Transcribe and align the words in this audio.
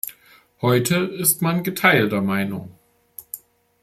Heute 0.61 0.95
ist 0.95 1.43
man 1.43 1.61
geteilter 1.61 2.21
Meinung. 2.23 2.73